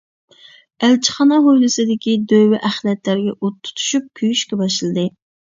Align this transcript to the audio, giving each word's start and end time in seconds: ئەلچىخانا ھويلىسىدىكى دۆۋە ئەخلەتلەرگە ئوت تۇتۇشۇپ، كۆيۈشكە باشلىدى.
ئەلچىخانا 0.85 1.37
ھويلىسىدىكى 1.47 2.15
دۆۋە 2.33 2.61
ئەخلەتلەرگە 2.71 3.35
ئوت 3.37 3.61
تۇتۇشۇپ، 3.69 4.11
كۆيۈشكە 4.23 4.61
باشلىدى. 4.65 5.07